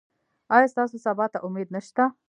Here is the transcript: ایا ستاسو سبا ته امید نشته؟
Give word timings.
ایا 0.55 0.71
ستاسو 0.73 0.97
سبا 1.05 1.25
ته 1.33 1.37
امید 1.47 1.67
نشته؟ 1.75 2.03